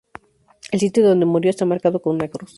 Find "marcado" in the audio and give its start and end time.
1.63-2.01